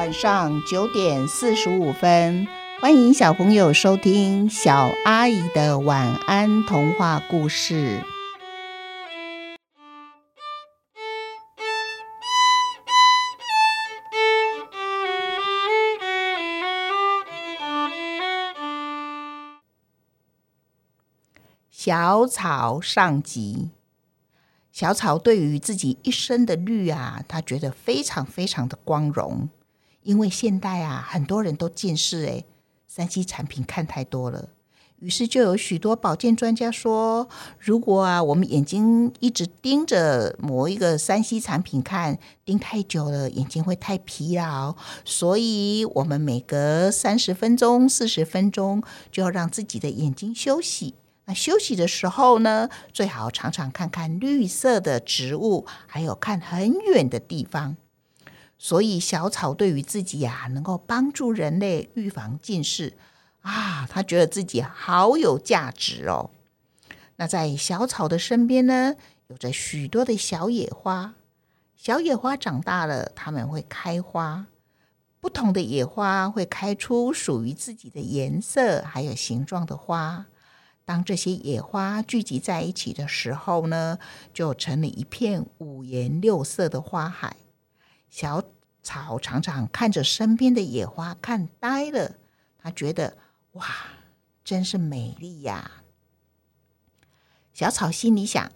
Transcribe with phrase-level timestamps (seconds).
[0.00, 2.48] 晚上九点四十五分，
[2.80, 8.02] 欢迎小朋友收听小阿姨的晚安童话故事。
[21.70, 23.68] 小草上集。
[24.72, 29.50] 小草对于自己一生的绿啊，他觉得非常非常的光荣。
[30.02, 32.44] 因为现代啊，很多人都近视，诶
[32.86, 34.48] 三 C 产品看太多了，
[34.98, 44.74] 于是就有许多保健专家说，如果啊，我们眼睛一直盯着某一个三 C 产品看，盯太久了，眼睛会太疲劳，
[45.04, 48.82] 所以我们每隔三十分钟、四十分钟
[49.12, 50.94] 就要让自己的眼睛休息。
[51.26, 57.76] 那休息的时候呢，最好常常看看绿色的植物，还有看很远的地方。
[58.62, 62.92] 所以小草对于自己呀，能够帮助人类预防近视
[63.40, 66.30] 啊，他觉得自己好有价值哦。
[67.16, 68.96] 那在小草的身边呢，
[69.28, 71.14] 有着许多的小野花。
[71.74, 74.44] 小野花长大了，它们会开花。
[75.20, 80.26] 不同的野花会开出属于自己的颜色还有形状的花。
[80.84, 83.98] 当这些野花聚集在一起的时候呢，
[84.34, 87.36] 就成了一片五颜六色的花海。
[88.10, 88.42] 小
[88.82, 92.16] 草常常看着身边的野花，看呆了。
[92.58, 93.16] 他觉得
[93.52, 93.66] 哇，
[94.44, 95.82] 真是美丽呀！
[97.54, 98.50] 小草心里想：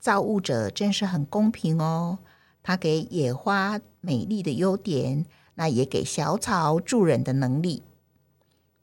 [0.00, 2.18] 造物者真是很公平哦。
[2.62, 7.84] 他给野花美丽的优点，那也给小草助人的能力。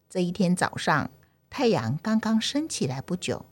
[0.09, 1.11] 这一天早上，
[1.49, 3.45] 太阳刚刚升起来不久，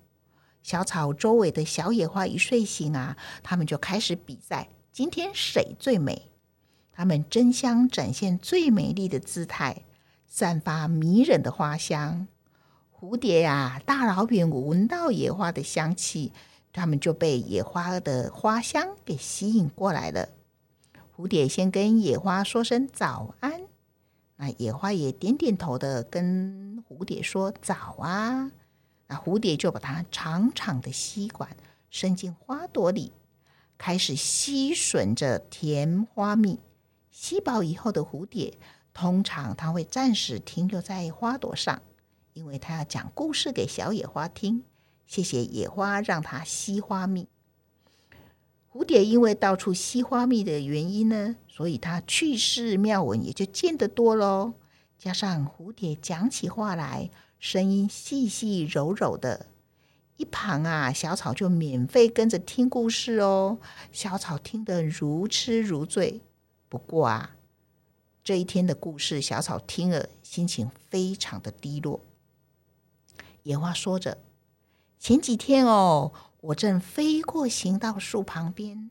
[0.63, 6.30] 小草周围的小野花一睡醒啊，他们就开始比赛，今天谁最美？
[6.93, 9.83] 它们争相展现最美丽的姿态，
[10.27, 12.27] 散发迷人的花香。
[12.91, 16.31] 蝴蝶呀，大老远闻到野花的香气，
[16.71, 20.29] 它们就被野花的花香给吸引过来了。
[21.15, 23.61] 蝴蝶先跟野花说声早安，
[24.35, 28.51] 那野花也点点头的跟蝴蝶说早啊。
[29.07, 31.55] 那蝴蝶就把它长长的吸管
[31.89, 33.11] 伸进花朵里，
[33.77, 36.59] 开始吸吮着甜花蜜。
[37.11, 38.57] 吸饱以后的蝴蝶，
[38.93, 41.81] 通常它会暂时停留在花朵上，
[42.33, 44.63] 因为它要讲故事给小野花听。
[45.05, 47.27] 谢谢野花让它吸花蜜。
[48.71, 54.53] 蝴蝶因为到处吸花蜜的原因呢，所以它趣事妙闻也就见得多喽。
[54.97, 59.47] 加上蝴蝶讲起话来，声音细细柔柔的，
[60.15, 63.57] 一旁啊小草就免费跟着听故事哦。
[63.91, 66.21] 小草听得如痴如醉。
[66.71, 67.35] 不过啊，
[68.23, 71.99] 这一天的故事，小草听了，心情非常的低落。
[73.43, 74.19] 野花说着
[74.97, 78.89] ：“前几天哦，我正飞过行道树旁边，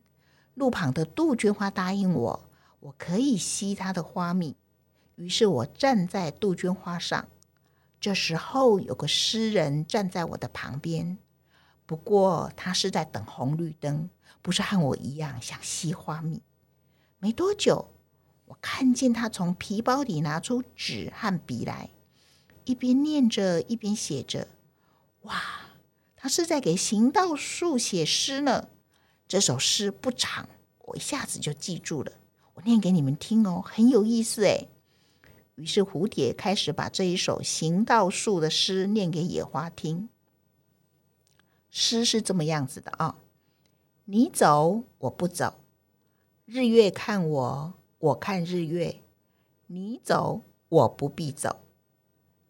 [0.53, 4.55] 路旁的杜鹃花答应我，我可以吸它的花蜜。
[5.17, 7.29] 于是我站在杜鹃花上。
[7.99, 11.17] 这时候，有个诗人站在我的旁边，
[11.87, 14.11] 不过他是在等红绿灯，
[14.43, 16.43] 不是和我一样想吸花蜜。”
[17.23, 17.91] 没多久，
[18.47, 21.91] 我看见他从皮包里拿出纸和笔来，
[22.65, 24.49] 一边念着，一边写着。
[25.23, 25.43] 哇，
[26.17, 28.69] 他是在给行道树写诗呢。
[29.29, 30.49] 这首诗不长，
[30.87, 32.11] 我一下子就记住了。
[32.55, 34.67] 我念给你们听哦，很有意思哎。
[35.57, 40.09] 于是蝴蝶开始把这一首行道树的诗念给野花听。
[41.69, 43.19] 诗是这么样子的啊，
[44.07, 45.60] 你走，我不走。
[46.53, 48.97] 日月看我，我看日月。
[49.69, 51.61] 你走，我不必走。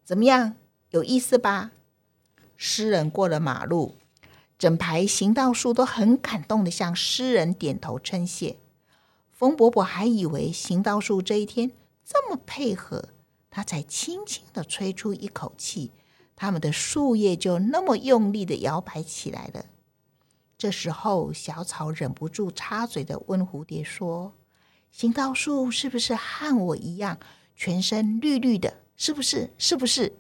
[0.02, 0.56] 怎么样？
[0.88, 1.72] 有意思吧？
[2.56, 3.96] 诗人过了马路，
[4.58, 8.56] 整排行道树都很感动的向诗人点头称谢。
[9.30, 11.70] 风伯伯还以为行道树这一天
[12.02, 13.10] 这么配合，
[13.50, 15.90] 他才轻轻的吹出一口气，
[16.34, 19.66] 他们的树叶就那么用力的摇摆起来了。
[20.60, 24.34] 这时候，小草忍不住插嘴的问蝴蝶说
[24.92, 27.18] ：“行道树是不是和我一样，
[27.56, 28.74] 全身绿绿的？
[28.94, 29.54] 是不是？
[29.56, 30.18] 是不是？”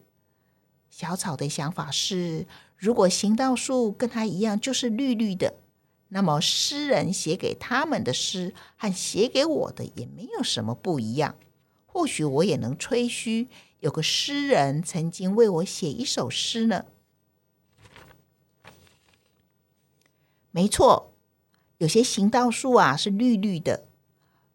[0.88, 2.46] 小草的想法是：
[2.78, 5.56] 如果行道树跟它一样就是绿绿的，
[6.08, 11.36] 那么诗人写给他们的诗和写给我的也没有什么不一样。
[11.84, 13.48] 或许我也能吹嘘，
[13.80, 16.86] 有个诗人曾经为我写一首诗呢。
[20.52, 21.12] 没错，
[21.78, 23.84] 有些行道树啊是绿绿的，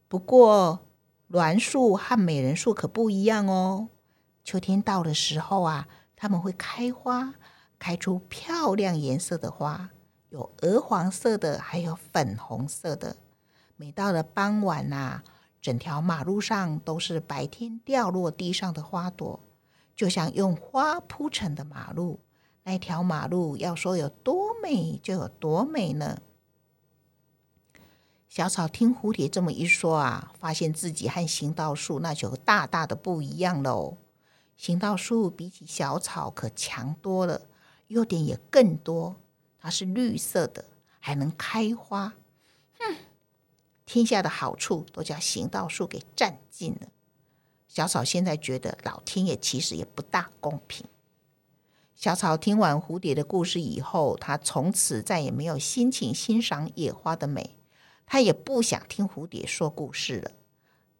[0.07, 0.85] 不过
[1.29, 3.87] 栾树和美人树可不一样哦。
[4.43, 7.35] 秋天到的时候啊，它们会开花，
[7.79, 9.91] 开出漂亮颜色的花，
[10.29, 13.15] 有鹅黄色的，还有粉红色的。
[13.77, 15.23] 每到了傍晚呐，
[15.61, 19.39] 整条马路上都是白天掉落地上的花朵，
[19.95, 22.19] 就像用花铺成的马路。
[22.65, 26.21] 那条马路要说有多美，就有多美呢。
[28.27, 33.97] 小草听蝴蝶这么一说啊，发现自己和行道树那就大大的不一样喽。
[34.57, 37.41] 行道树比起小草可强多了，
[37.87, 39.15] 优点也更多。
[39.59, 40.65] 它是绿色的，
[40.99, 42.13] 还能开花。
[42.79, 42.95] 哼，
[43.85, 46.87] 天下的好处都叫行道树给占尽了。
[47.67, 50.85] 小草现在觉得老天爷其实也不大公平。
[51.95, 57.57] 小草听完蝴蝶的故事以后，它从此再也没有心情欣赏野花的美。
[58.05, 60.31] 他也不想听蝴蝶说故事了。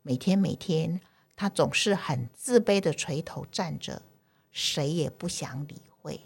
[0.02, 1.02] 每天每天，
[1.36, 4.02] 他总是很自卑的垂头站着，
[4.52, 6.22] 谁也不想理会。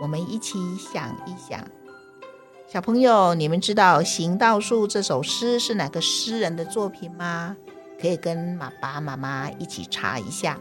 [0.00, 1.70] 我们一起想一想，
[2.66, 7.56] 小朋友，你们知道《行道树》这首诗是哪个诗人的作品吗？
[8.00, 10.58] 可以跟爸爸妈妈一起查一下。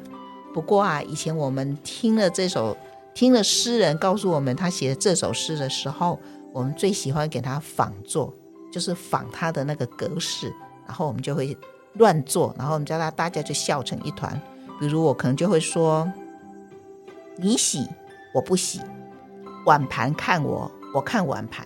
[0.54, 2.78] 不过啊，以前我们听了这首，
[3.14, 6.20] 听了诗人告诉我们他写的这首诗的时候。
[6.54, 8.32] 我们最喜欢给他仿做，
[8.72, 10.54] 就是仿他的那个格式，
[10.86, 11.58] 然后我们就会
[11.94, 14.40] 乱做，然后我们叫他大家就笑成一团。
[14.80, 16.08] 比如我可能就会说
[17.38, 17.88] ：“你洗
[18.36, 18.80] 我不洗，
[19.66, 21.66] 碗盘看我，我看碗盘；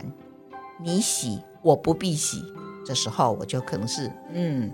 [0.81, 2.41] 你洗我不必洗。”
[2.87, 4.71] 这时候我就可能是嗯，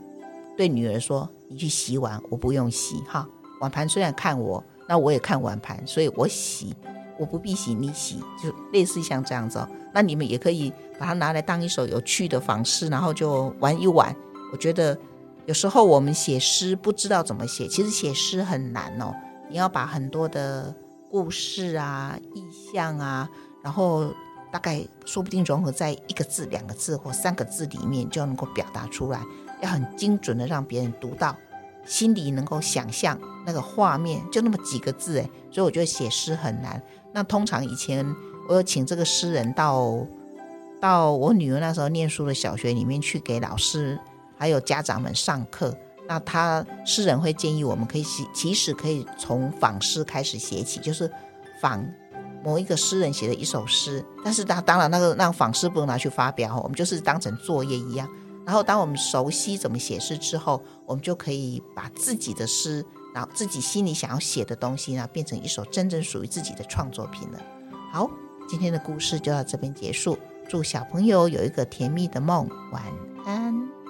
[0.56, 3.28] 对女儿说：“你去洗碗，我不用洗哈。
[3.64, 6.76] 碗盘虽然看我，那我也看碗盘，所以我洗。”
[7.20, 9.60] 我不必洗，你洗，就类似像这样子。
[9.60, 14.14] 哦那你们也可以把它拿来当一首有趣的仿诗，然后就玩一玩。
[14.52, 14.98] 我觉得
[15.46, 19.14] 有时候我们写诗不知道怎么写，其实写诗很难哦。
[19.48, 20.74] 你要把很多的
[21.12, 22.44] 故事啊、意
[22.74, 23.30] 象啊，
[23.64, 24.12] 然后
[24.52, 29.22] 大概说不定融合在一个字、两个字或三个字里面，就能够表达出来，
[29.62, 31.38] 要很精准的让别人读到。
[31.86, 36.82] 心里能够想象那个画面，就那么几个字哎，所以我觉得写诗很难。
[37.14, 38.06] 那通常以前
[38.50, 40.06] 我有请这个诗人到
[40.82, 44.00] 到我女儿那时候念书的小学里面去给老师
[44.38, 45.76] 还有家长们上课。
[46.06, 51.10] 那他诗人会建议我们可以写，其实可以从仿诗开始写起，就是
[51.62, 51.86] 仿
[52.44, 54.04] 某一个诗人写的一首诗。
[54.22, 58.06] 但是他当然那个那仿诗不能拿去发表，我们就是当成作业一样。
[58.46, 67.42] 然后，当我们熟悉怎么写诗之后，我们就可以把自己的诗，然后自己心里想要写的东西呢，变成一首真正属于自己的创作品了。
[67.92, 68.10] 好，
[68.48, 70.18] 今天的故事就到这边结束。
[70.50, 72.84] 祝小朋友有一个甜蜜的梦，晚
[73.26, 73.83] 安。